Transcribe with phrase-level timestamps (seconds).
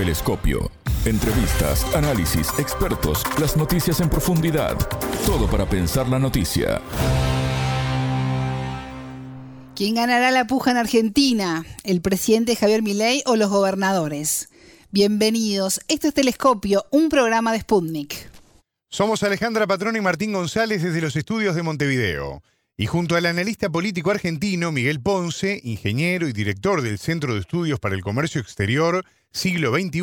[0.00, 0.70] Telescopio.
[1.04, 4.74] Entrevistas, análisis, expertos, las noticias en profundidad.
[5.26, 6.80] Todo para pensar la noticia.
[9.76, 11.66] ¿Quién ganará la puja en Argentina?
[11.84, 14.48] ¿El presidente Javier Milei o los gobernadores?
[14.90, 15.82] Bienvenidos.
[15.86, 18.30] Esto es Telescopio, un programa de Sputnik.
[18.88, 22.42] Somos Alejandra Patrón y Martín González desde los estudios de Montevideo.
[22.80, 27.78] Y junto al analista político argentino Miguel Ponce, ingeniero y director del Centro de Estudios
[27.78, 30.00] para el Comercio Exterior, siglo XXI,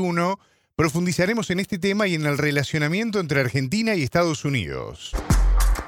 [0.75, 5.13] profundizaremos en este tema y en el relacionamiento entre Argentina y Estados Unidos.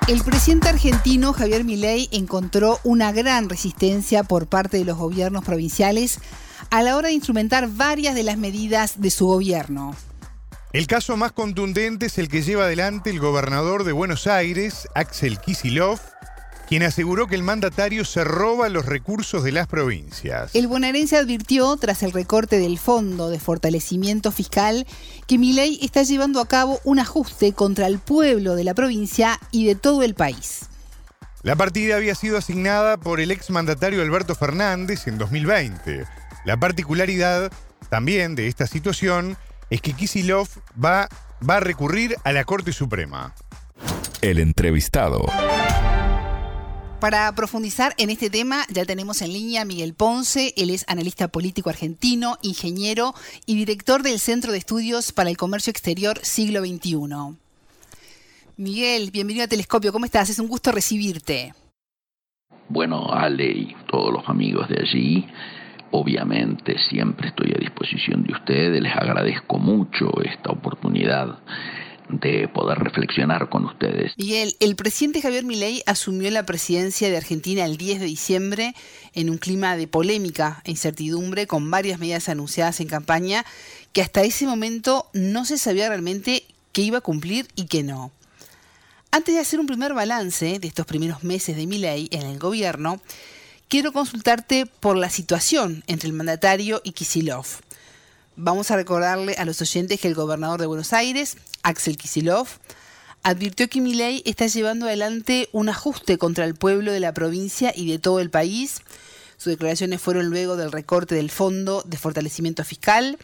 [0.08, 6.20] El presidente argentino Javier Milei encontró una gran resistencia por parte de los gobiernos provinciales
[6.72, 9.96] a la hora de instrumentar varias de las medidas de su gobierno.
[10.74, 15.40] El caso más contundente es el que lleva adelante el gobernador de Buenos Aires, Axel
[15.40, 16.00] Kisilov,
[16.70, 20.54] quien aseguró que el mandatario se roba los recursos de las provincias.
[20.54, 24.86] El bonaerense advirtió, tras el recorte del Fondo de Fortalecimiento Fiscal,
[25.26, 29.66] que Milei está llevando a cabo un ajuste contra el pueblo de la provincia y
[29.66, 30.68] de todo el país.
[31.42, 36.06] La partida había sido asignada por el exmandatario Alberto Fernández en 2020.
[36.46, 37.52] La particularidad
[37.90, 39.38] también de esta situación
[39.72, 41.10] es que Kisilov va,
[41.48, 43.34] va a recurrir a la Corte Suprema.
[44.22, 45.26] El entrevistado.
[47.00, 50.54] Para profundizar en este tema, ya tenemos en línea a Miguel Ponce.
[50.58, 53.14] Él es analista político argentino, ingeniero
[53.46, 57.38] y director del Centro de Estudios para el Comercio Exterior Siglo XXI.
[58.58, 59.94] Miguel, bienvenido a Telescopio.
[59.94, 60.30] ¿Cómo estás?
[60.30, 61.54] Es un gusto recibirte.
[62.68, 65.26] Bueno, Ale y todos los amigos de allí,
[65.92, 68.82] obviamente siempre estoy a disposición de ustedes.
[68.82, 71.40] Les agradezco mucho esta oportunidad
[72.10, 74.14] de poder reflexionar con ustedes.
[74.18, 78.76] Miguel, el presidente Javier Milei asumió la presidencia de Argentina el 10 de diciembre
[79.14, 83.46] en un clima de polémica e incertidumbre con varias medidas anunciadas en campaña
[83.94, 88.12] que hasta ese momento no se sabía realmente qué iba a cumplir y qué no.
[89.12, 93.02] Antes de hacer un primer balance de estos primeros meses de Milei en el gobierno,
[93.68, 97.46] quiero consultarte por la situación entre el mandatario y Kisilov.
[98.36, 102.48] Vamos a recordarle a los oyentes que el gobernador de Buenos Aires, Axel Kisilov,
[103.24, 107.90] advirtió que Milei está llevando adelante un ajuste contra el pueblo de la provincia y
[107.90, 108.82] de todo el país.
[109.38, 113.18] Sus declaraciones fueron luego del recorte del Fondo de Fortalecimiento Fiscal.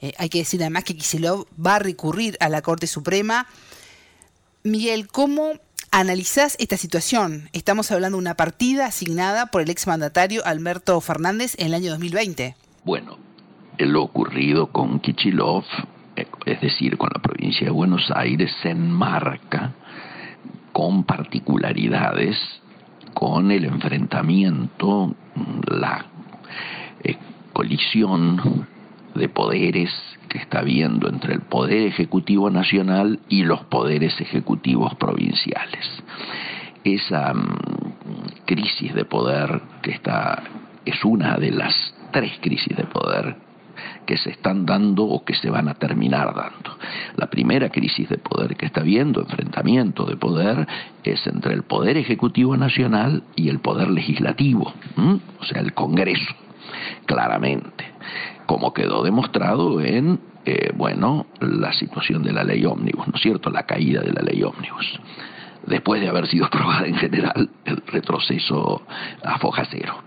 [0.00, 3.46] Eh, hay que decir además que Kisilov va a recurrir a la Corte Suprema.
[4.64, 5.52] Miguel, ¿cómo
[5.90, 7.48] analizás esta situación?
[7.52, 12.56] Estamos hablando de una partida asignada por el exmandatario Alberto Fernández en el año 2020.
[12.84, 13.18] Bueno,
[13.78, 15.64] lo ocurrido con Kichilov,
[16.44, 19.72] es decir, con la provincia de Buenos Aires, se enmarca
[20.72, 22.38] con particularidades
[23.14, 25.14] con el enfrentamiento,
[25.66, 26.06] la
[27.04, 27.16] eh,
[27.52, 28.66] colisión
[29.14, 29.90] de poderes
[30.28, 35.86] que está habiendo entre el Poder Ejecutivo Nacional y los poderes ejecutivos provinciales.
[36.84, 40.42] Esa mm, crisis de poder que está
[40.84, 43.36] es una de las tres crisis de poder
[44.06, 46.78] que se están dando o que se van a terminar dando.
[47.16, 50.66] La primera crisis de poder que está habiendo, enfrentamiento de poder,
[51.04, 54.72] es entre el Poder Ejecutivo Nacional y el Poder Legislativo,
[55.40, 56.34] o sea, el Congreso,
[57.06, 57.84] claramente,
[58.46, 63.50] como quedó demostrado en, eh, bueno, la situación de la ley ómnibus, ¿no es cierto?,
[63.50, 65.00] la caída de la ley ómnibus
[65.66, 68.82] después de haber sido aprobada en general, el retroceso
[69.22, 70.02] a foja cero.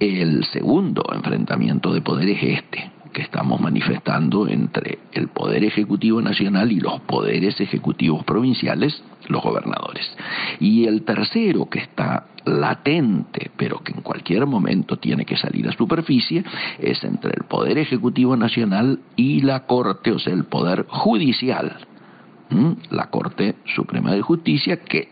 [0.00, 6.72] El segundo enfrentamiento de poder es este, que estamos manifestando entre el Poder Ejecutivo Nacional
[6.72, 10.10] y los poderes ejecutivos provinciales, los gobernadores.
[10.60, 15.72] Y el tercero, que está latente, pero que en cualquier momento tiene que salir a
[15.72, 16.44] superficie,
[16.78, 21.76] es entre el Poder Ejecutivo Nacional y la Corte, o sea, el Poder Judicial.
[22.90, 25.10] La Corte Suprema de Justicia, que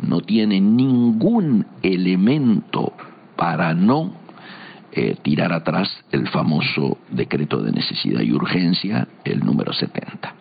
[0.00, 2.94] no tiene ningún elemento
[3.36, 4.17] para no
[4.98, 10.34] eh, tirar atrás el famoso decreto de necesidad y urgencia, el número 70.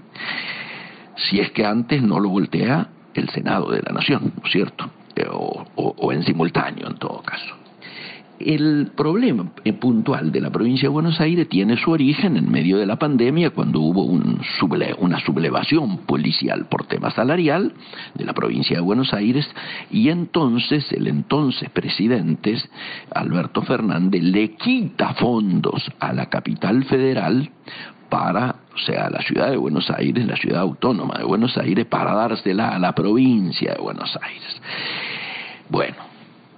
[1.15, 4.89] Si es que antes no lo voltea el Senado de la Nación, ¿no es cierto?
[5.15, 7.66] Eh, o en simultáneo en todo caso.
[8.39, 12.85] El problema puntual de la provincia de Buenos Aires tiene su origen en medio de
[12.85, 17.73] la pandemia, cuando hubo una sublevación policial por tema salarial
[18.13, 19.49] de la provincia de Buenos Aires,
[19.89, 22.57] y entonces el entonces presidente
[23.13, 27.49] Alberto Fernández le quita fondos a la capital federal
[28.09, 32.13] para, o sea, la ciudad de Buenos Aires, la ciudad autónoma de Buenos Aires, para
[32.13, 34.61] dársela a la provincia de Buenos Aires.
[35.69, 36.06] Bueno,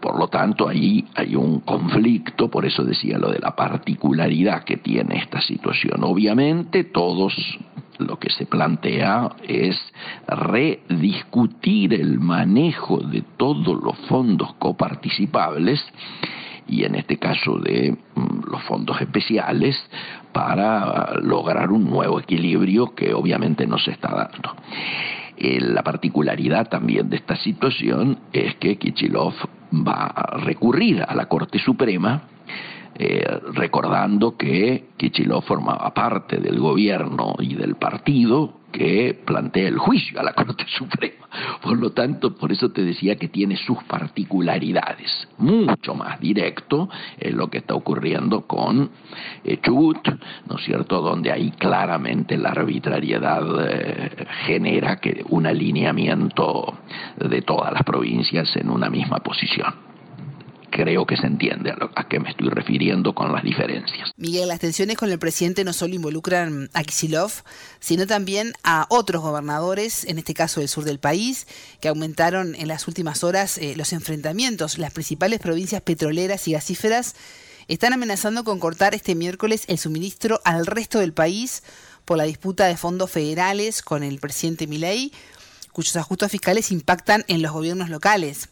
[0.02, 4.78] Por lo tanto, ahí hay un conflicto, por eso decía lo de la particularidad que
[4.78, 6.04] tiene esta situación.
[6.04, 7.34] Obviamente, todos
[7.98, 9.78] lo que se plantea es
[10.28, 15.86] rediscutir el manejo de todos los fondos coparticipables
[16.70, 19.76] y en este caso de mm, los fondos especiales
[20.32, 24.56] para lograr un nuevo equilibrio que obviamente no se está dando.
[25.42, 29.34] Eh, la particularidad también de esta situación es que Kichilov
[29.72, 32.22] va a recurrir a la Corte Suprema
[32.96, 40.20] eh, recordando que Kichilov formaba parte del gobierno y del partido que plantea el juicio
[40.20, 41.28] a la Corte Suprema.
[41.62, 45.28] Por lo tanto, por eso te decía que tiene sus particularidades.
[45.38, 48.90] Mucho más directo es lo que está ocurriendo con
[49.44, 50.08] eh, Chubut,
[50.48, 56.80] ¿no es cierto?, donde ahí claramente la arbitrariedad eh, genera que un alineamiento
[57.18, 59.89] de todas las provincias en una misma posición
[60.70, 64.12] creo que se entiende a, qué me estoy refiriendo con las diferencias.
[64.18, 67.32] Miguel, las tensiones con el presidente no solo involucran a Kisilov,
[67.80, 71.48] sino también a otros gobernadores, en este caso del sur del país,
[71.82, 74.78] que aumentaron en las últimas horas eh, los enfrentamientos.
[74.78, 77.16] Las principales provincias petroleras y gasíferas
[77.68, 81.64] están amenazando con cortar este miércoles el suministro al resto del país
[82.04, 85.14] por la disputa de fondos federales con el presidente Milei,
[85.72, 88.50] cuyos ajustes fiscales impactan en los gobiernos locales.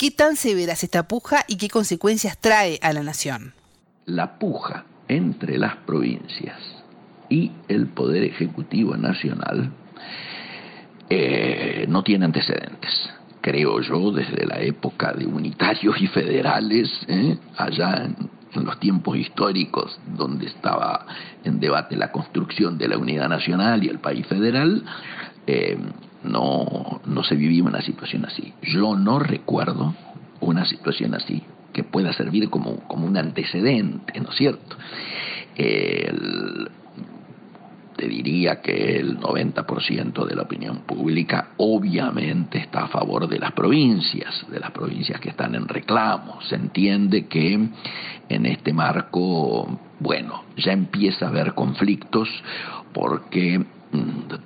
[0.00, 3.52] ¿Qué tan severa es esta puja y qué consecuencias trae a la nación?
[4.06, 6.56] La puja entre las provincias
[7.28, 9.70] y el Poder Ejecutivo Nacional
[11.10, 13.10] eh, no tiene antecedentes.
[13.42, 18.30] Creo yo, desde la época de unitarios y federales, eh, allá en,
[18.64, 21.06] los tiempos históricos donde estaba
[21.44, 24.82] en debate la construcción de la unidad nacional y el país federal,
[25.46, 25.76] eh,
[26.24, 28.52] no, no se vivía una situación así.
[28.62, 29.94] Yo no recuerdo
[30.40, 34.76] una situación así que pueda servir como, como un antecedente, ¿no es cierto?
[38.00, 43.52] te diría que el 90% de la opinión pública obviamente está a favor de las
[43.52, 46.40] provincias, de las provincias que están en reclamo.
[46.48, 47.68] Se entiende que
[48.30, 52.30] en este marco, bueno, ya empieza a haber conflictos
[52.94, 53.62] porque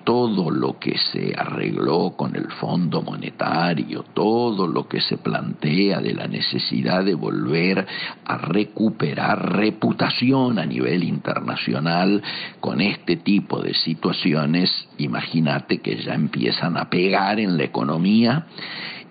[0.05, 6.15] todo lo que se arregló con el Fondo Monetario, todo lo que se plantea de
[6.15, 7.87] la necesidad de volver
[8.25, 12.23] a recuperar reputación a nivel internacional
[12.61, 18.47] con este tipo de situaciones, imagínate que ya empiezan a pegar en la economía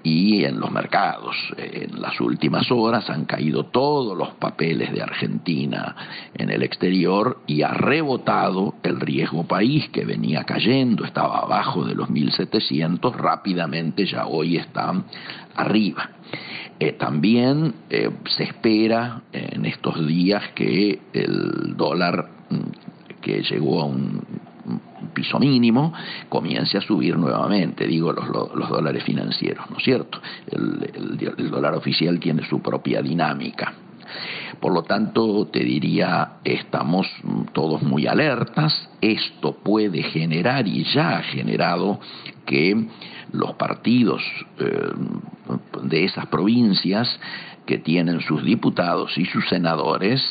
[0.04, 1.36] y en los mercados.
[1.58, 5.96] En las últimas horas han caído todos los papeles de Argentina
[6.34, 11.96] en el exterior y ha rebotado el riesgo país que venía cayendo, estaba abajo de
[11.96, 14.94] los 1.700, rápidamente ya hoy está
[15.56, 16.10] arriba.
[16.80, 23.86] Eh, también eh, se espera en estos días que el dólar mm, que llegó a
[23.86, 24.43] un
[25.14, 25.94] piso mínimo,
[26.30, 30.22] comience a subir nuevamente, digo, los, los dólares financieros, ¿no es cierto?
[30.50, 33.74] El, el dólar oficial tiene su propia dinámica.
[34.60, 37.08] Por lo tanto, te diría, estamos
[37.52, 42.00] todos muy alertas, esto puede generar y ya ha generado
[42.46, 42.88] que
[43.32, 44.22] los partidos
[44.60, 44.92] eh,
[45.84, 47.20] de esas provincias
[47.66, 50.22] que tienen sus diputados y sus senadores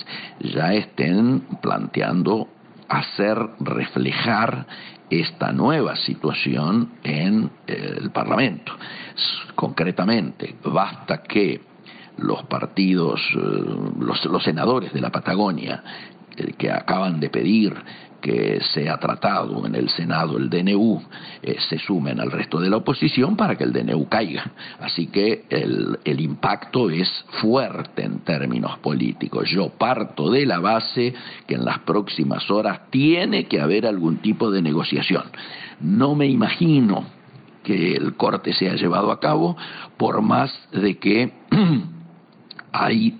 [0.40, 2.49] ya estén planteando
[2.93, 4.67] hacer reflejar
[5.09, 8.73] esta nueva situación en el Parlamento.
[9.55, 11.61] Concretamente, basta que
[12.19, 13.38] los partidos, eh,
[13.99, 15.83] los, senadores de la Patagonia,
[16.37, 17.75] eh, que acaban de pedir
[18.23, 21.02] que sea tratado en el Senado el DNU
[21.43, 24.50] eh, se sumen al resto de la oposición para que el DNU caiga.
[24.81, 27.09] Así que el impacto es
[27.43, 29.50] fuerte en términos políticos.
[29.50, 31.12] Yo parto de la base
[31.47, 35.25] que en las próximas horas tiene que haber algún tipo de negociación.
[35.81, 37.05] No me imagino
[37.62, 39.57] que el corte sea llevado a cabo
[39.97, 41.33] por más de que
[42.73, 43.19] hay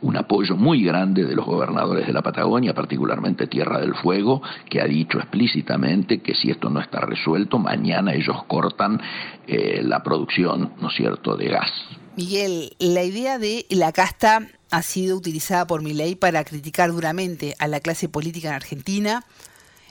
[0.00, 4.80] un apoyo muy grande de los gobernadores de la Patagonia, particularmente Tierra del Fuego, que
[4.80, 9.00] ha dicho explícitamente que si esto no está resuelto, mañana ellos cortan
[9.46, 11.70] eh, la producción, ¿no es cierto?, de gas.
[12.16, 17.68] Miguel, la idea de la casta ha sido utilizada por Milei para criticar duramente a
[17.68, 19.24] la clase política en Argentina.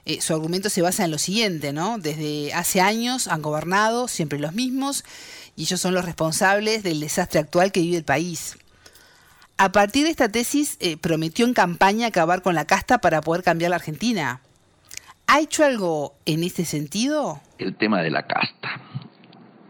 [0.05, 1.98] Eh, su argumento se basa en lo siguiente, ¿no?
[1.98, 5.03] Desde hace años han gobernado siempre los mismos
[5.55, 8.58] y ellos son los responsables del desastre actual que vive el país.
[9.63, 13.44] A partir de esta tesis, eh, prometió en campaña acabar con la casta para poder
[13.44, 14.41] cambiar la Argentina.
[15.27, 17.41] ¿Ha hecho algo en este sentido?
[17.60, 18.82] El tema de la casta.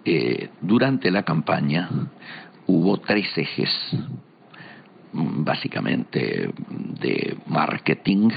[0.05, 1.89] Eh, durante la campaña,
[2.67, 3.69] hubo tres ejes
[5.12, 6.53] básicamente
[7.01, 8.29] de marketing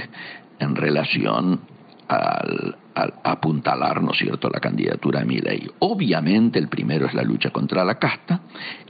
[0.59, 1.61] en relación
[2.09, 5.69] al, apuntalar, ¿no es cierto?, la candidatura de Milei.
[5.81, 8.41] Obviamente el primero es la lucha contra la casta,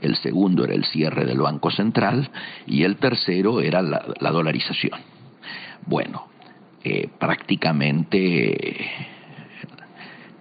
[0.01, 2.29] el segundo era el cierre del Banco Central
[2.67, 4.99] y el tercero era la, dolarización.
[5.87, 6.27] Bueno,
[6.83, 9.14] eh, prácticamente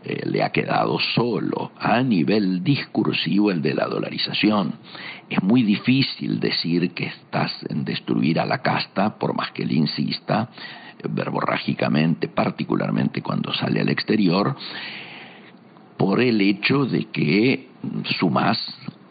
[0.04, 4.74] eh, le ha quedado solo a nivel discursivo el de la dolarización.
[5.30, 9.72] Es muy difícil decir que estás en destruir a la casta, por más que él
[9.72, 10.50] insista,
[11.08, 14.54] verborrágicamente, particularmente cuando sale al exterior,
[15.96, 17.68] por el hecho de que
[18.18, 18.58] sumas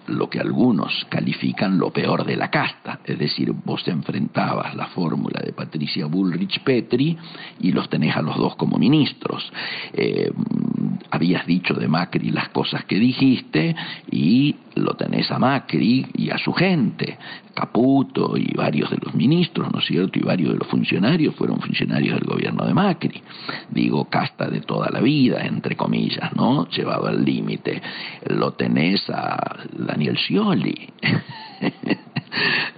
[0.08, 5.42] lo que algunos califican lo peor de la casta, es decir, vos enfrentabas la fórmula
[5.44, 7.18] de Patricia Bullrich Petri
[7.60, 9.52] y los tenés a los dos como ministros.
[9.94, 10.32] Eh,
[11.14, 13.76] habías dicho de Macri las cosas que dijiste
[14.10, 17.20] y lo tenés a Macri y a su gente.
[17.54, 20.18] Caputo y varios de los ministros, ¿no es cierto?
[20.18, 23.22] Y varios de los funcionarios fueron funcionarios del gobierno de Macri.
[23.70, 26.68] Digo, casta de toda la vida, entre comillas, ¿no?
[26.70, 27.80] Llevado al límite.
[28.30, 30.90] Lo tenés a Daniel Scioli.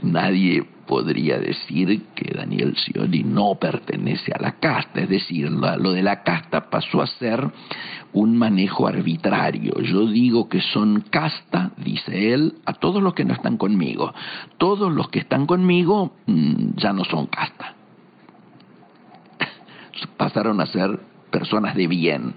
[0.01, 6.03] Nadie podría decir que Daniel Scioli no pertenece a la casta, es decir, lo de
[6.03, 7.49] la casta pasó a ser
[8.13, 9.81] un manejo arbitrario.
[9.81, 14.13] Yo digo que son casta, dice él, a todos los que no están conmigo.
[14.57, 17.73] Todos los que están conmigo mm, ya no son casta.
[20.17, 20.99] Pasaron a ser
[21.31, 22.35] personas de bien.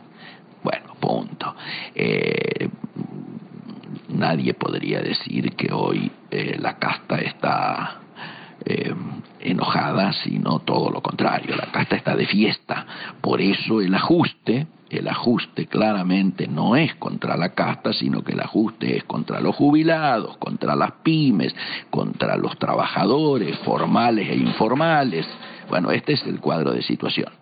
[0.63, 1.55] Bueno, punto.
[1.95, 2.69] Eh,
[4.19, 8.01] nadie podría decir que hoy eh, la casta está
[8.65, 8.95] eh,
[9.41, 12.87] enojada, sino todo lo contrario, la casta está de fiesta.
[13.21, 18.41] Por eso el ajuste, el ajuste claramente no es contra la casta, sino que el
[18.41, 21.55] ajuste es contra los jubilados, contra las pymes,
[21.91, 25.27] contra los trabajadores formales e informales.
[25.69, 27.33] Bueno, este es el cuadro de situación.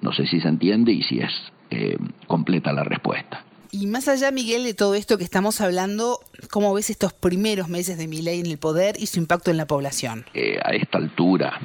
[0.00, 3.47] No sé si se entiende y si es eh, completa la respuesta.
[3.70, 6.20] Y más allá, Miguel, de todo esto que estamos hablando,
[6.50, 9.66] ¿cómo ves estos primeros meses de Milei en el poder y su impacto en la
[9.66, 10.24] población?
[10.34, 11.58] Eh, a esta altura,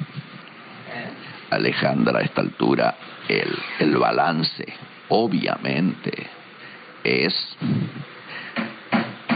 [1.50, 2.96] Alejandra, a esta altura,
[3.28, 4.66] el, el balance,
[5.08, 6.26] obviamente,
[7.02, 7.34] es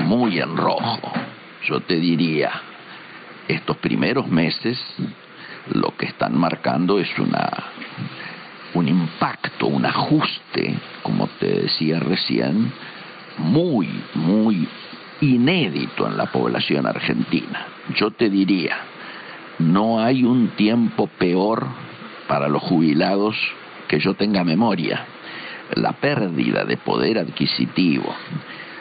[0.04, 1.12] muy en rojo.
[1.66, 2.50] Yo te diría,
[3.48, 4.78] estos primeros meses
[5.72, 7.50] lo que están marcando es una
[8.75, 12.73] un impacto, un ajuste, como decía recién,
[13.38, 14.69] muy, muy
[15.21, 17.67] inédito en la población argentina.
[17.97, 18.76] Yo te diría,
[19.59, 21.67] no hay un tiempo peor
[22.26, 23.37] para los jubilados
[23.88, 25.05] que yo tenga memoria.
[25.75, 28.14] La pérdida de poder adquisitivo,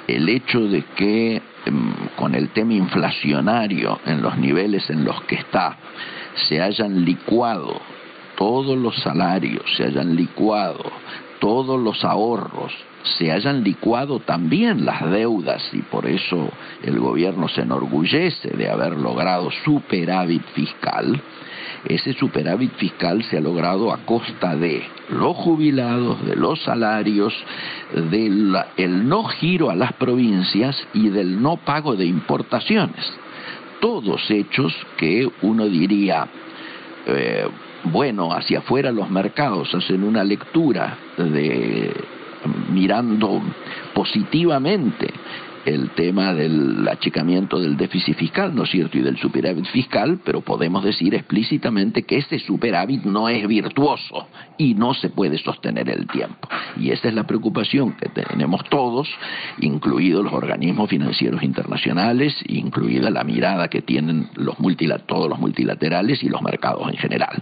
[0.08, 5.36] el hecho de que em, con el tema inflacionario en los niveles en los que
[5.36, 5.78] está,
[6.48, 7.82] se hayan licuado
[8.38, 10.92] todos los salarios se hayan licuado,
[11.39, 12.74] todos los ahorros
[13.17, 16.50] se hayan licuado también las deudas y por eso
[16.84, 21.22] el gobierno se enorgullece de haber logrado superávit fiscal,
[21.86, 27.34] ese superávit fiscal se ha logrado a costa de los jubilados, de los salarios,
[27.94, 33.06] del el no giro a las provincias y del no pago de importaciones.
[33.79, 36.27] Todos hechos que uno diría,
[37.06, 37.48] eh,
[37.91, 41.94] bueno, hacia afuera los mercados hacen una lectura de
[42.72, 43.41] mirando
[43.94, 45.12] positivamente
[45.68, 50.40] el tema del achicamiento del déficit fiscal, ¿no es cierto?, y del superávit fiscal, pero
[50.42, 56.08] podemos decir explícitamente que ese superávit no es virtuoso y no se puede sostener el
[56.08, 56.48] tiempo.
[56.78, 59.10] Y esa es la preocupación que tenemos todos,
[59.60, 64.58] incluidos los organismos financieros internacionales, incluida la mirada que tienen los
[65.06, 67.42] todos los multilaterales y los mercados en general.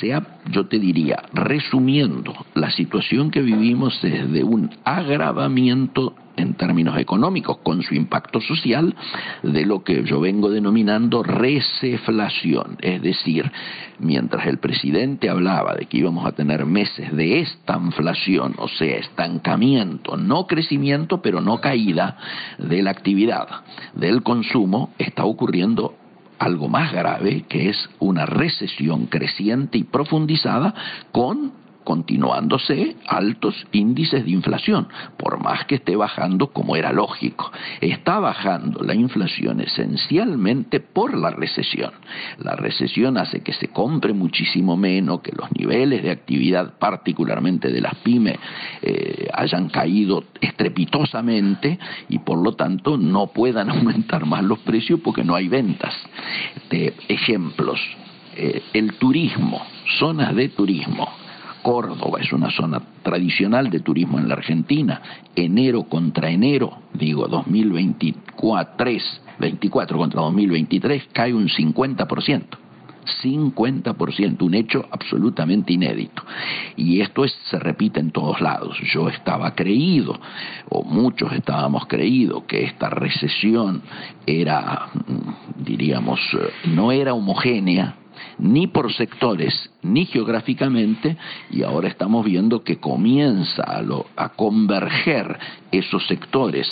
[0.00, 6.98] Sea, yo te diría, resumiendo, la situación que vivimos es de un agravamiento en términos
[6.98, 8.94] económicos, con su impacto social,
[9.42, 12.76] de lo que yo vengo denominando receflación.
[12.80, 13.50] Es decir,
[13.98, 20.16] mientras el presidente hablaba de que íbamos a tener meses de estanflación, o sea, estancamiento,
[20.16, 22.16] no crecimiento, pero no caída
[22.58, 23.48] de la actividad,
[23.94, 25.94] del consumo, está ocurriendo
[26.38, 30.74] algo más grave, que es una recesión creciente y profundizada
[31.12, 37.52] con continuándose altos índices de inflación, por más que esté bajando como era lógico.
[37.80, 41.92] Está bajando la inflación esencialmente por la recesión.
[42.38, 47.80] La recesión hace que se compre muchísimo menos, que los niveles de actividad, particularmente de
[47.80, 48.38] las pymes,
[48.82, 55.24] eh, hayan caído estrepitosamente y por lo tanto no puedan aumentar más los precios porque
[55.24, 55.94] no hay ventas.
[56.70, 57.80] De ejemplos,
[58.36, 59.62] eh, el turismo,
[59.98, 61.23] zonas de turismo
[61.64, 65.00] Córdoba es una zona tradicional de turismo en la Argentina.
[65.34, 68.86] Enero contra enero, digo 2024,
[69.40, 72.42] 24 contra 2023, cae un 50%.
[73.22, 76.22] 50%, un hecho absolutamente inédito.
[76.76, 78.76] Y esto es, se repite en todos lados.
[78.92, 80.20] Yo estaba creído,
[80.68, 83.82] o muchos estábamos creídos, que esta recesión
[84.26, 87.96] era, mm, diríamos, eh, no era homogénea,
[88.38, 91.16] ni por sectores ni geográficamente
[91.50, 93.64] y ahora estamos viendo que comienza
[94.16, 95.38] a, converger
[95.70, 96.70] esos sectores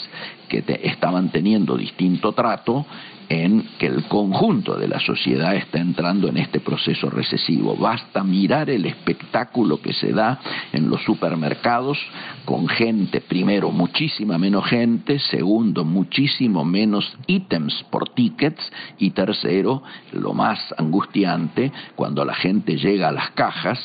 [0.49, 2.87] que estaban teniendo distinto trato
[3.33, 7.75] en que el conjunto de la sociedad está entrando en este proceso recesivo.
[7.77, 10.39] Basta mirar el espectáculo que se da
[10.71, 11.99] en los supermercados
[12.45, 20.35] con gente, primero, muchísima menos gente, segundo, muchísimo menos ítems por tickets y tercero, lo
[20.35, 23.81] más angustiante, cuando la gente llega a las cajas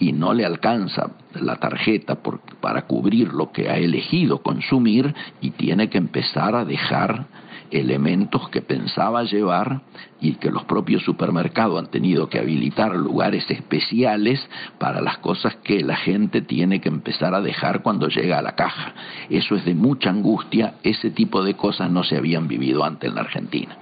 [0.00, 2.18] y no le alcanza la tarjeta
[2.60, 7.26] para cubrir lo que ha elegido consumir y tiene que empezar a dejar
[7.72, 9.80] elementos que pensaba llevar
[10.20, 14.40] y que los propios supermercados han tenido que habilitar lugares especiales
[14.78, 18.54] para las cosas que la gente tiene que empezar a dejar cuando llega a la
[18.54, 18.94] caja.
[19.28, 23.16] Eso es de mucha angustia, ese tipo de cosas no se habían vivido antes en
[23.16, 23.76] la Argentina.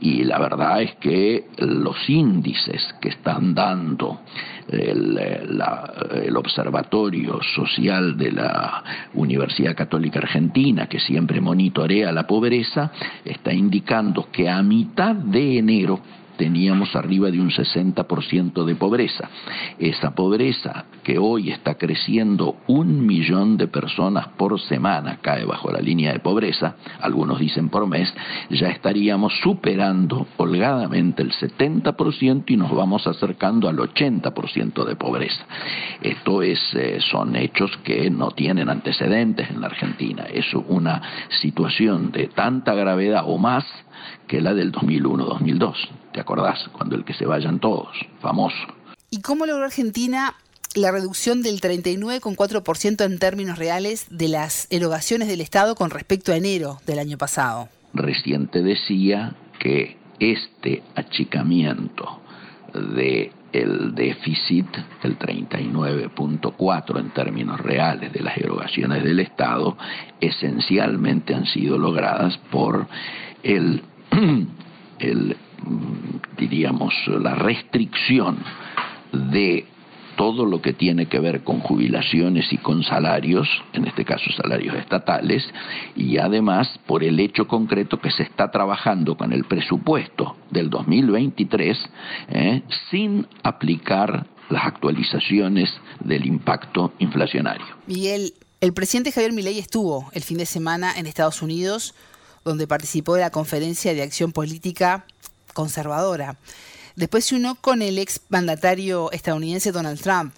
[0.00, 4.20] Y la verdad es que los índices que están dando
[4.68, 8.84] el, el, Observatorio Social de la
[9.14, 12.90] Universidad Católica Argentina, que siempre monitorea la pobreza,
[13.24, 16.00] está indicando que a mitad de enero
[16.38, 19.28] teníamos arriba de un 60% de pobreza.
[19.78, 25.80] Esa pobreza que hoy está creciendo un millón de personas por semana, cae bajo la
[25.80, 28.14] línea de pobreza, algunos dicen por mes,
[28.48, 35.44] ya estaríamos superando holgadamente el 70% y nos vamos acercando al 80% de pobreza.
[36.00, 40.26] Esto es, eh, son hechos que no tienen antecedentes en la Argentina.
[40.32, 41.02] Es una
[41.40, 43.64] situación de tanta gravedad o más
[44.26, 45.74] que la del 2001-2002.
[46.12, 46.68] ¿Te acordás?
[46.72, 47.88] Cuando el que se vayan todos,
[48.20, 48.56] famoso.
[49.10, 50.34] ¿Y cómo logró Argentina
[50.74, 56.36] la reducción del 39,4% en términos reales de las erogaciones del Estado con respecto a
[56.36, 57.68] enero del año pasado?
[57.94, 62.20] Reciente decía que este achicamiento
[62.74, 64.66] de el déficit,
[65.02, 69.76] el 39.4 en términos reales de las erogaciones del Estado,
[70.20, 72.86] esencialmente han sido logradas por
[73.42, 73.82] el,
[74.98, 75.36] el
[76.36, 78.38] diríamos, la restricción
[79.12, 79.66] de
[80.16, 84.74] todo lo que tiene que ver con jubilaciones y con salarios, en este caso salarios
[84.74, 85.48] estatales,
[85.94, 91.78] y además por el hecho concreto que se está trabajando con el presupuesto del 2023
[92.30, 97.66] eh, sin aplicar las actualizaciones del impacto inflacionario.
[97.86, 101.94] Miguel, el presidente Javier Milei estuvo el fin de semana en Estados Unidos,
[102.48, 105.04] donde participó de la conferencia de acción política
[105.54, 106.36] conservadora.
[106.96, 110.34] Después se unió con el ex mandatario estadounidense Donald Trump.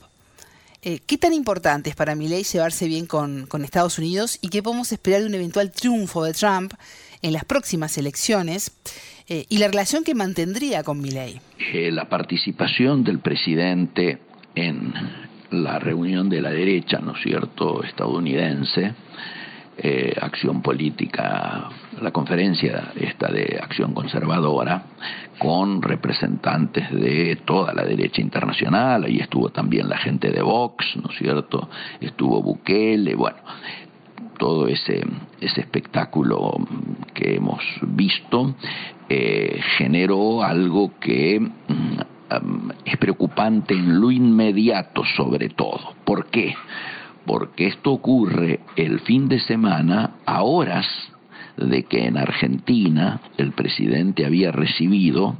[0.82, 4.92] Eh, ¿Qué tan importante es para Milley llevarse bien con, Estados Unidos y qué podemos
[4.92, 6.72] esperar de un eventual triunfo de Trump
[7.22, 8.72] en las próximas elecciones
[9.28, 11.40] eh, y la relación que mantendría con Milley?
[11.72, 14.18] Eh, la participación del presidente
[14.54, 14.92] en
[15.50, 18.94] la reunión de la derecha, ¿no es cierto?, estadounidense,
[19.78, 24.84] eh, acción política, la conferencia esta de acción conservadora,
[25.38, 31.10] con representantes de toda la derecha internacional, ahí estuvo también la gente de Vox, ¿no
[31.10, 31.68] es cierto?
[32.00, 33.38] Estuvo Bukele, bueno,
[34.38, 35.04] todo ese,
[35.40, 36.54] ese espectáculo
[37.14, 38.54] que hemos visto
[39.08, 45.94] eh, generó algo que mm, es preocupante en lo inmediato sobre todo.
[46.04, 46.54] ¿Por qué?
[47.26, 50.86] porque esto ocurre el fin de semana a horas
[51.56, 55.36] de que en Argentina el presidente había recibido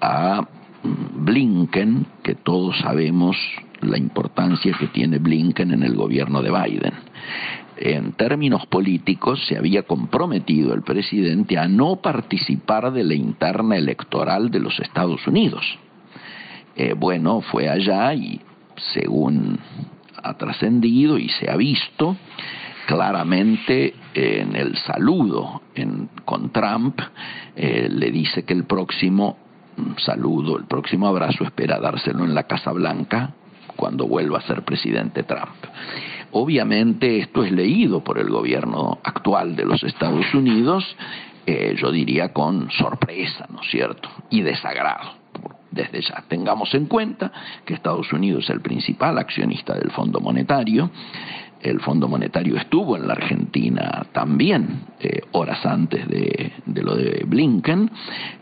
[0.00, 0.46] a
[0.82, 3.36] Blinken, que todos sabemos
[3.80, 6.94] la importancia que tiene Blinken en el gobierno de Biden.
[7.76, 14.50] En términos políticos se había comprometido el presidente a no participar de la interna electoral
[14.50, 15.64] de los Estados Unidos.
[16.76, 18.40] Eh, bueno, fue allá y
[18.94, 19.58] según
[20.22, 22.16] ha trascendido y se ha visto,
[22.86, 25.62] claramente en el saludo
[26.24, 27.00] con Trump
[27.56, 29.36] eh, le dice que el próximo
[29.98, 33.34] saludo, el próximo abrazo espera dárselo en la Casa Blanca
[33.76, 35.64] cuando vuelva a ser presidente Trump.
[36.32, 40.84] Obviamente esto es leído por el gobierno actual de los Estados Unidos,
[41.44, 44.08] eh, yo diría con sorpresa, ¿no es cierto?
[44.30, 45.22] Y desagrado.
[45.70, 47.32] Desde ya, tengamos en cuenta
[47.64, 50.90] que Estados Unidos es el principal accionista del Fondo Monetario,
[51.62, 57.90] el Fondo Monetario estuvo en la Argentina también, eh, horas antes de, lo de Blinken,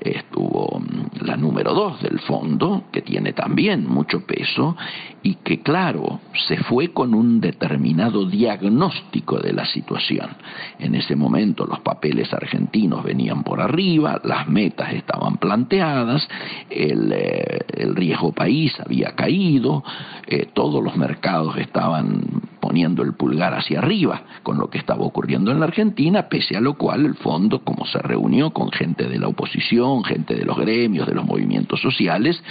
[0.00, 4.76] estuvo mm, la número dos del fondo, que tiene también mucho peso,
[5.22, 10.30] y que claro, se fue con un determinado diagnóstico de la situación.
[10.78, 16.26] En ese momento los papeles argentinos venían por arriba, las metas estaban planteadas,
[16.70, 17.58] el, eh,
[17.94, 19.84] riesgo país había caído,
[20.26, 22.22] eh, todos los mercados estaban
[22.60, 26.60] poniendo el pulgar hacia arriba con lo que estaba ocurriendo en la Argentina, pese a
[26.60, 30.58] lo cual el fondo, como se reunió con gente de la oposición, gente de los
[30.58, 32.42] gremios, de los movimientos sociales,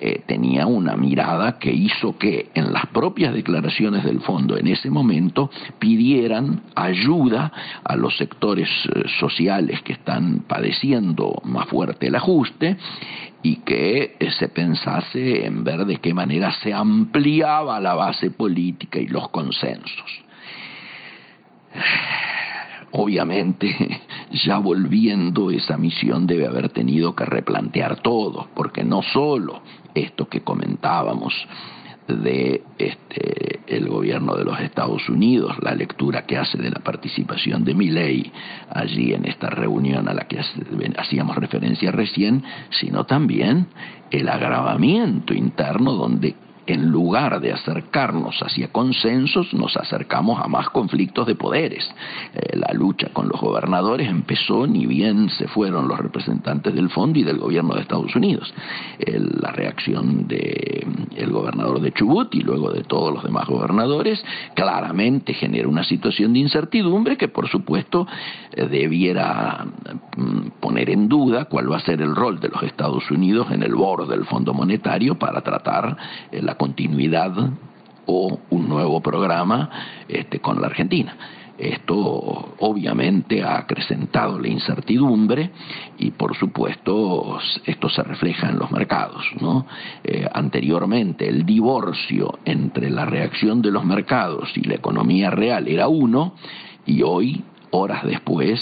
[0.00, 4.90] eh, tenía una mirada que hizo que en las propias declaraciones del fondo en ese
[4.90, 7.52] momento pidieran ayuda
[7.84, 12.76] a los sectores eh, sociales que están padeciendo más fuerte el ajuste
[13.42, 19.06] y que se pensase en ver de qué manera se ampliaba la base política y
[19.06, 20.22] los consensos.
[22.92, 24.02] Obviamente,
[24.44, 29.62] ya volviendo, esa misión debe haber tenido que replantear todo, porque no solo
[29.94, 31.34] esto que comentábamos,
[32.12, 37.64] de este, el gobierno de los Estados Unidos, la lectura que hace de la participación
[37.64, 38.32] de Milley
[38.68, 40.40] allí en esta reunión a la que
[40.96, 43.68] hacíamos referencia recién, sino también
[44.10, 46.34] el agravamiento interno donde
[46.72, 51.88] en lugar de acercarnos hacia consensos, nos acercamos a más conflictos de poderes.
[52.34, 57.18] Eh, la lucha con los gobernadores empezó ni bien se fueron los representantes del fondo
[57.18, 58.52] y del gobierno de Estados Unidos.
[59.06, 64.22] la reacción del mm, gobernador de Chubut y luego de todos los demás gobernadores
[64.54, 68.06] claramente genera una situación de incertidumbre que por supuesto
[68.52, 69.66] eh, debiera
[70.16, 73.62] mm, poner en duda cuál va a ser el rol de los Estados Unidos en
[73.62, 75.96] el borde del Fondo Monetario para tratar
[76.30, 77.32] eh, la continuidad
[78.04, 79.70] o un nuevo programa
[80.06, 81.16] este, con la Argentina.
[81.56, 81.96] Esto
[82.58, 85.52] obviamente ha acrecentado la incertidumbre
[85.96, 89.24] y por supuesto esto se refleja en los mercados.
[89.40, 89.64] ¿no?
[90.04, 95.88] Eh, anteriormente el divorcio entre la reacción de los mercados y la economía real era
[95.88, 96.34] uno
[96.84, 98.60] y hoy, horas después,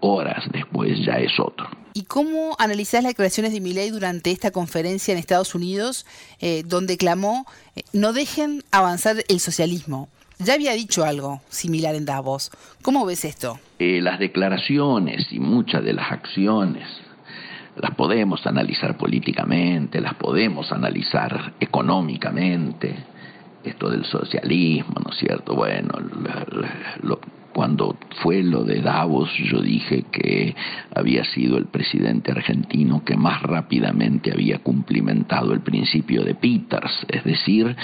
[0.00, 1.83] horas después ya es otro.
[1.96, 6.06] ¿Y cómo analizás las declaraciones de Milei durante esta conferencia en Estados Unidos,
[6.40, 10.08] eh, donde clamó, eh, no dejen avanzar el socialismo?
[10.40, 12.50] Ya había dicho algo similar en Davos.
[12.82, 13.60] ¿Cómo ves esto?
[13.78, 16.84] Eh, las declaraciones y muchas de las acciones
[17.76, 22.96] las podemos analizar políticamente, las podemos analizar económicamente,
[23.62, 25.54] esto del socialismo, ¿no es cierto?
[25.54, 25.92] Bueno,
[27.02, 27.20] lo,
[27.54, 30.54] cuando fue lo de Davos, yo dije que
[30.94, 37.22] había sido el presidente argentino que más rápidamente había cumplimentado el principio de Peters, es
[37.22, 37.76] decir,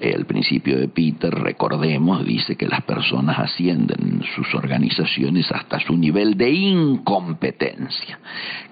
[0.00, 5.96] el principio de Peters, recordemos, dice que las personas ascienden en sus organizaciones hasta su
[5.96, 8.20] nivel de incompetencia.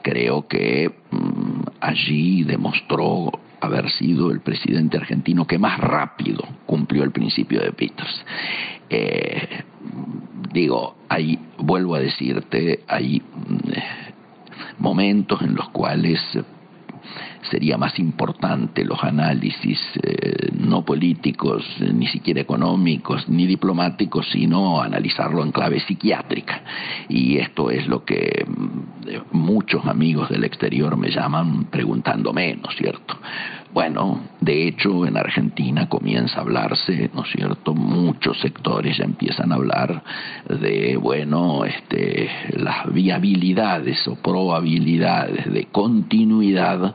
[0.02, 3.32] Creo que mm, allí demostró
[3.66, 8.24] haber sido el presidente argentino que más rápido cumplió el principio de Peters.
[8.88, 9.64] Eh,
[10.52, 16.20] digo, hay, vuelvo a decirte, hay mm, momentos en los cuales
[17.50, 25.42] sería más importante los análisis eh, no políticos, ni siquiera económicos, ni diplomáticos, sino analizarlo
[25.42, 26.62] en clave psiquiátrica.
[27.08, 33.18] Y esto es lo que mm, muchos amigos del exterior me llaman preguntando menos, ¿cierto?
[33.76, 37.74] Bueno, de hecho en Argentina comienza a hablarse, ¿no es cierto?
[37.74, 40.02] Muchos sectores ya empiezan a hablar
[40.48, 46.94] de, bueno, este, las viabilidades o probabilidades de continuidad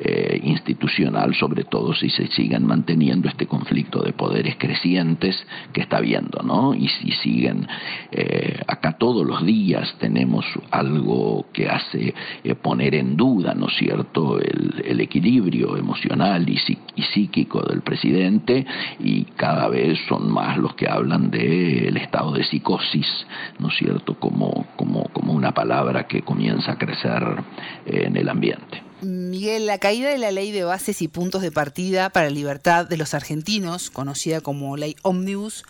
[0.00, 5.98] eh, institucional, sobre todo si se siguen manteniendo este conflicto de poderes crecientes que está
[5.98, 6.74] habiendo, ¿no?
[6.74, 7.68] Y si siguen,
[8.10, 12.12] eh, acá todos los días tenemos algo que hace
[12.42, 16.15] eh, poner en duda, ¿no es cierto?, el, el equilibrio emocional
[16.46, 18.66] y, psíquico del presidente
[18.98, 23.06] y cada vez son más los que hablan del estado de psicosis,
[23.58, 27.22] ¿no es cierto?, como, como, como una palabra que comienza a crecer
[27.86, 28.82] en el ambiente.
[29.02, 32.86] Miguel, la caída de la ley de bases y puntos de partida para la libertad
[32.86, 35.64] de los argentinos, conocida como ley Omnibus,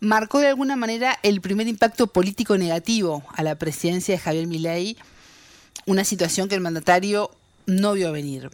[0.00, 4.96] marcó de alguna manera el primer impacto político negativo a la presidencia de Javier Milei,
[5.86, 7.30] una situación que el mandatario
[7.66, 8.50] no vio venir.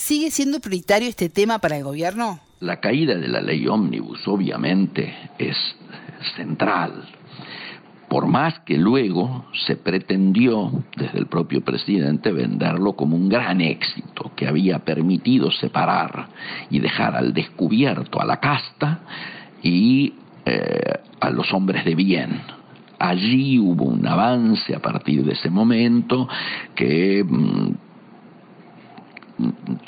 [0.00, 2.40] ¿Sigue siendo prioritario este tema para el gobierno?
[2.60, 5.56] La caída de la ley Omnibus obviamente es
[6.36, 7.04] central,
[8.08, 14.32] por más que luego se pretendió desde el propio presidente venderlo como un gran éxito
[14.34, 16.28] que había permitido separar
[16.70, 19.00] y dejar al descubierto a la casta
[19.62, 20.14] y
[20.46, 22.40] eh, a los hombres de bien.
[22.98, 26.26] Allí hubo un avance a partir de ese momento
[26.74, 27.89] que mm,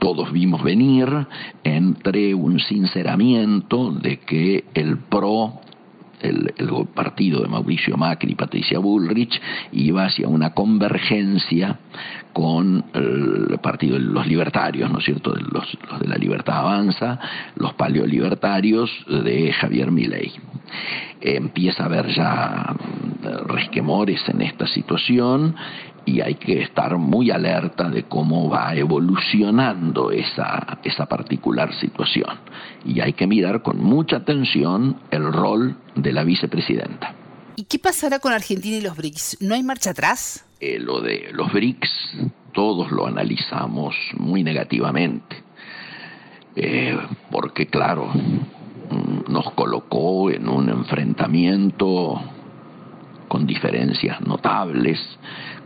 [0.01, 1.09] todos vimos venir
[1.65, 5.61] entre un sinceramiento de que el PRO
[6.23, 6.53] el,
[6.95, 9.41] partido de Mauricio Macri y Patricia Bullrich
[9.73, 11.79] iba hacia una convergencia
[12.33, 17.19] con el partido de los libertarios, ¿no es cierto?, los, los de la libertad avanza,
[17.57, 20.33] los paleolibertarios de Javier Milei.
[21.21, 22.75] Empieza a haber ya
[23.47, 25.55] resquemores en esta situación
[26.05, 32.39] y hay que estar muy alerta de cómo va evolucionando esa, esa particular situación.
[32.85, 37.15] Y hay que mirar con mucha atención el rol de la vicepresidenta.
[37.55, 39.39] ¿Y qué pasará con Argentina y los BRICS?
[39.41, 40.47] ¿No hay marcha atrás?
[40.61, 41.91] Eh, lo de los BRICS,
[42.53, 45.43] todos lo analizamos muy negativamente.
[46.57, 46.99] Eh,
[47.31, 52.21] porque claro, mm, nos colocó en un enfrentamiento
[53.29, 54.99] con diferencias notables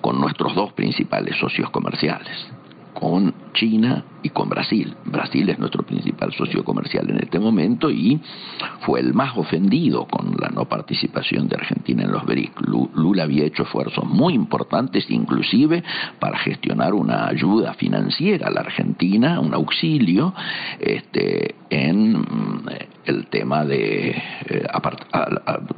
[0.06, 2.46] con nuestros dos principales socios comerciales,
[2.94, 4.94] con China y con Brasil.
[5.04, 8.20] Brasil es nuestro principal socio comercial en este momento y
[8.82, 12.52] fue el más ofendido con la no participación de Argentina en los BRIC.
[12.94, 15.82] Lula había hecho esfuerzos muy importantes, inclusive
[16.20, 20.34] para gestionar una ayuda financiera a la Argentina, un auxilio,
[20.78, 22.24] este, en
[23.06, 24.66] el tema de, eh,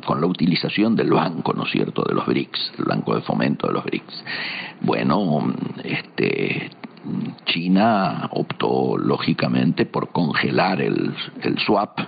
[0.05, 3.67] con la utilización del banco, ¿no es cierto?, de los BRICS, el banco de fomento
[3.67, 4.25] de los BRICS.
[4.81, 6.71] Bueno, este,
[7.47, 12.01] China optó lógicamente por congelar el, el swap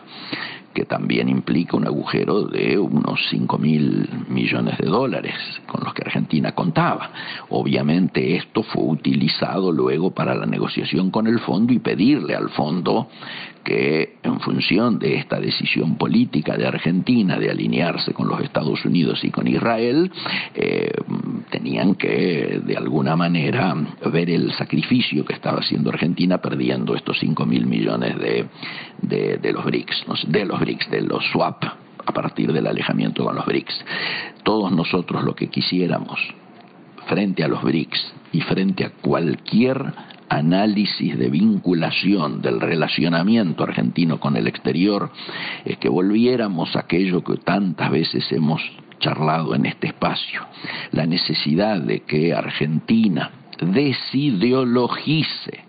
[0.74, 5.34] que también implica un agujero de unos 5 mil millones de dólares
[5.66, 7.10] con los que Argentina contaba.
[7.48, 13.08] Obviamente esto fue utilizado luego para la negociación con el fondo y pedirle al fondo
[13.64, 19.22] que en función de esta decisión política de Argentina de alinearse con los Estados Unidos
[19.24, 20.10] y con Israel,
[20.54, 20.92] eh,
[21.50, 23.74] tenían que de alguna manera
[24.12, 28.46] ver el sacrificio que estaba haciendo Argentina perdiendo estos 5 mil millones de,
[29.02, 31.64] de, los BRICS, de los BRICS, de los swap
[32.06, 33.84] a partir del alejamiento con los BRICS.
[34.42, 36.18] Todos nosotros lo que quisiéramos
[37.06, 39.92] frente a los BRICS y frente a cualquier
[40.30, 45.10] análisis de vinculación del relacionamiento argentino con el exterior
[45.64, 48.62] es que volviéramos a aquello que tantas veces hemos
[49.00, 50.46] charlado en este espacio,
[50.92, 55.64] la necesidad de que Argentina desideologice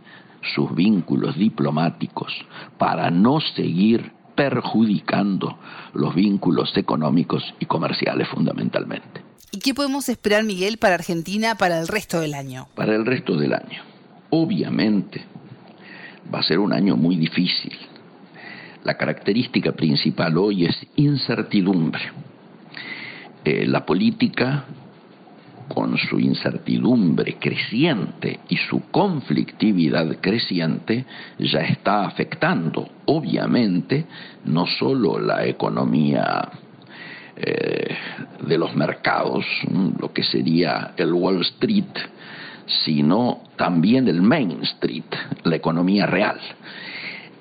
[0.54, 2.34] sus vínculos diplomáticos
[2.78, 5.58] para no seguir perjudicando
[5.94, 9.22] los vínculos económicos y comerciales fundamentalmente.
[9.52, 12.68] ¿Y qué podemos esperar, Miguel, para Argentina para el resto del año?
[12.76, 13.91] Para el resto del año.
[14.32, 15.22] Obviamente
[16.34, 17.78] va a ser un año muy difícil.
[18.84, 22.02] La característica principal hoy es incertidumbre.
[23.44, 24.66] Eh, la política,
[25.68, 31.06] con su incertidumbre creciente y su conflictividad creciente,
[31.38, 34.06] ya está afectando, obviamente,
[34.46, 36.50] no solo la economía
[37.36, 37.96] eh,
[38.48, 39.46] de los mercados,
[40.00, 41.98] lo que sería el Wall Street,
[42.66, 45.04] sino también el Main Street,
[45.44, 46.40] la economía real.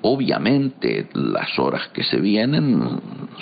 [0.01, 2.81] Obviamente las horas que se vienen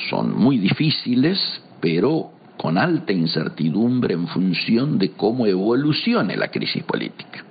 [0.09, 1.39] son muy difíciles,
[1.79, 7.45] pero con alta incertidumbre en función de cómo evolucione la crisis política.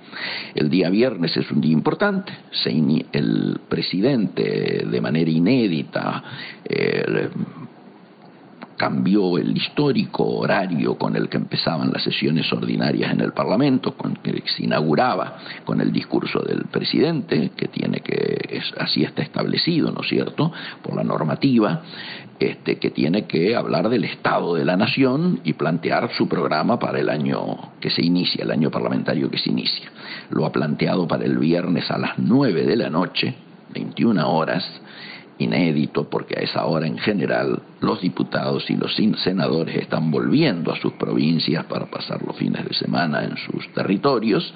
[0.53, 2.31] El día viernes es un día importante.
[3.11, 6.23] El presidente, de manera inédita,
[8.79, 14.15] cambió el histórico horario con el que empezaban las sesiones ordinarias en el Parlamento, con
[14.15, 19.99] que se inauguraba con el discurso del presidente, que tiene que, así está establecido, ¿no
[19.99, 21.81] es cierto?, por la normativa,
[22.39, 27.01] este, que tiene que hablar del estado de la nación y plantear su programa para
[27.01, 29.91] el año que se inicia, el año parlamentario que se inicia.
[30.29, 33.35] Lo ha planteado para el viernes a las 9 de la noche,
[33.73, 34.63] 21 horas,
[35.39, 40.79] inédito porque a esa hora en general los diputados y los senadores están volviendo a
[40.79, 44.53] sus provincias para pasar los fines de semana en sus territorios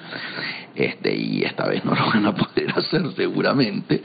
[0.74, 4.02] este y esta vez no lo van a poder hacer seguramente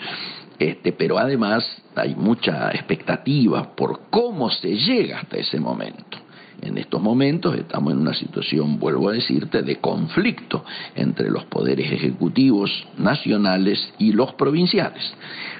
[0.57, 1.65] este pero además
[1.95, 6.28] hay mucha expectativa por cómo se llega hasta ese momento
[6.61, 10.63] en estos momentos estamos en una situación, vuelvo a decirte, de conflicto
[10.95, 15.13] entre los poderes ejecutivos nacionales y los provinciales,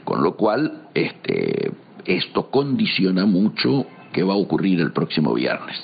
[0.04, 1.72] con lo cual este,
[2.06, 5.78] esto condiciona mucho qué va a ocurrir el próximo viernes.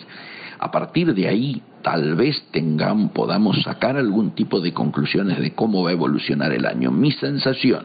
[0.60, 5.84] A partir de ahí, tal vez tengamos, podamos sacar algún tipo de conclusiones de cómo
[5.84, 6.92] va a evolucionar el año.
[6.92, 7.84] Mi sensación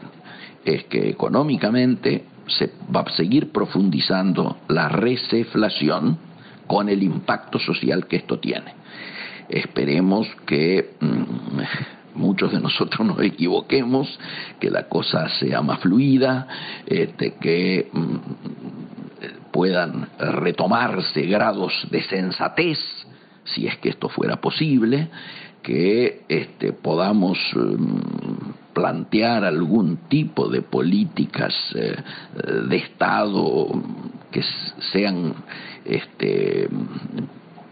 [0.65, 6.17] es que económicamente se va a seguir profundizando la receflación,
[6.71, 8.73] con el impacto social que esto tiene.
[9.49, 14.17] Esperemos que mm, muchos de nosotros nos equivoquemos,
[14.57, 16.47] que la cosa sea más fluida,
[16.85, 18.15] este, que mm,
[19.51, 22.79] puedan retomarse grados de sensatez,
[23.43, 25.09] si es que esto fuera posible,
[25.61, 31.97] que este, podamos mm, plantear algún tipo de políticas eh,
[32.69, 33.67] de Estado
[34.31, 34.41] que
[34.91, 35.35] sean
[35.85, 36.69] este,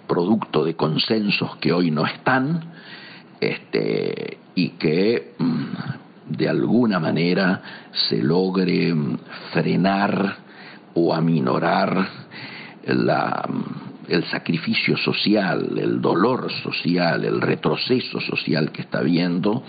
[0.07, 2.61] producto de consensos que hoy no están
[3.39, 7.61] este, y que mm, de alguna manera
[8.09, 9.17] se logre mm,
[9.53, 10.37] frenar
[10.95, 12.07] o aminorar
[12.85, 19.63] mm, el sacrificio social, el dolor social, el retroceso social que está habiendo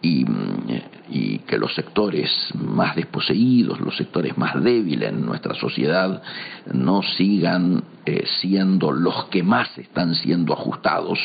[0.00, 6.22] y, que los sectores más desposeídos, los sectores más débiles en nuestra sociedad
[6.70, 11.18] no sigan eh, siendo los que más están siendo ajustados,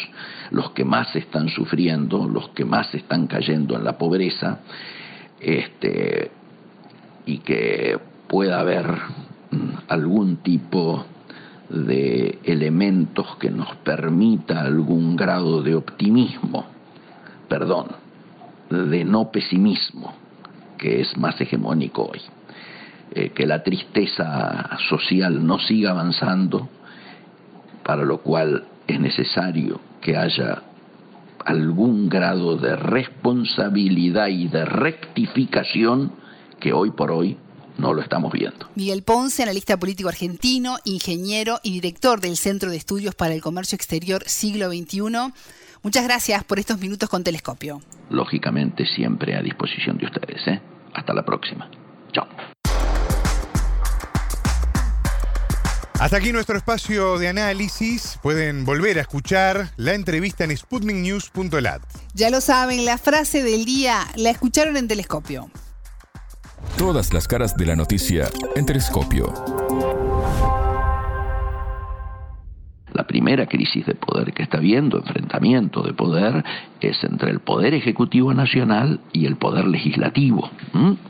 [0.51, 4.59] los que más están sufriendo, los que más están cayendo en la pobreza,
[5.41, 6.31] este,
[7.25, 8.87] y que pueda haber
[9.51, 11.05] mm, algún tipo
[11.69, 16.65] de elementos que nos permita algún grado de optimismo,
[17.49, 18.02] perdón,
[18.69, 20.13] de no pesimismo,
[20.77, 22.21] que es más hegemónico hoy.
[23.15, 26.67] Eh, que la tristeza social no siga avanzando,
[27.83, 30.63] para lo cual es necesario que haya
[31.45, 36.13] algún grado de responsabilidad y de rectificación
[36.59, 37.37] que hoy por hoy
[37.77, 38.69] no lo estamos viendo.
[38.75, 43.75] Miguel Ponce, analista político argentino, ingeniero y director del Centro de Estudios para el Comercio
[43.75, 45.33] Exterior Siglo XXI.
[45.83, 47.81] Muchas gracias por estos minutos con Telescopio.
[48.09, 50.47] Lógicamente siempre a disposición de ustedes.
[50.47, 50.61] ¿eh?
[50.93, 51.69] Hasta la próxima.
[52.13, 52.25] Chao.
[55.99, 58.17] Hasta aquí nuestro espacio de análisis.
[58.23, 61.81] Pueden volver a escuchar la entrevista en sputniknews.lat.
[62.13, 65.51] Ya lo saben, la frase del día la escucharon en Telescopio.
[66.77, 69.62] Todas las caras de la noticia en Telescopio.
[72.93, 76.43] La primera crisis de poder que está habiendo, enfrentamiento de poder,
[76.79, 80.49] es entre el Poder Ejecutivo Nacional y el Poder Legislativo,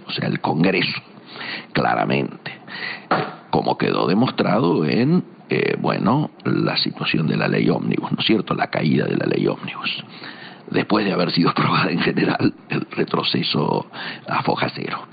[0.08, 1.02] o sea, el Congreso,
[1.74, 2.52] claramente,
[3.50, 8.54] como quedó demostrado en, eh, bueno, la situación de la ley ómnibus, ¿no es cierto?,
[8.54, 10.04] la caída de la ley ómnibus
[10.70, 13.88] después de haber sido aprobada en general, el retroceso
[14.28, 15.08] a foja cero.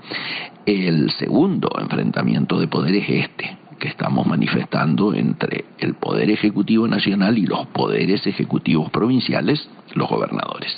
[0.65, 7.39] El segundo enfrentamiento de poder es este, que estamos manifestando entre el Poder Ejecutivo Nacional
[7.39, 10.71] y los poderes ejecutivos provinciales, los gobernadores.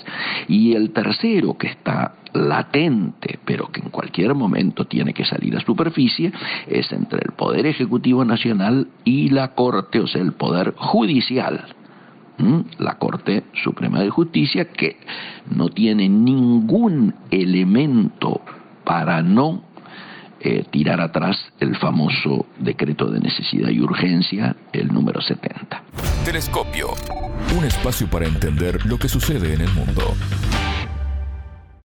[0.48, 5.60] Y el tercero, que está latente, pero que en cualquier momento tiene que salir a
[5.60, 6.32] superficie,
[6.66, 11.66] es entre el Poder Ejecutivo Nacional y la Corte, o sea, el Poder Judicial.
[12.80, 14.98] La Corte Suprema de Justicia, que
[15.54, 18.42] no tiene ningún elemento
[18.86, 19.73] para no
[20.44, 25.82] eh, tirar atrás el famoso decreto de necesidad y urgencia, el número 70.
[26.26, 26.90] Telescopio,
[27.58, 30.02] un espacio para entender lo que sucede en el mundo.